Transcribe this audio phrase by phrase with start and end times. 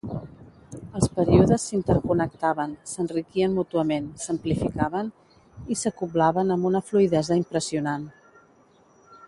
[0.99, 5.11] Els períodes s"interconnectaven, s"enriquien mútuament, s"amplificaven
[5.75, 8.09] i s"acoblaven amb una fluidesa impressionant.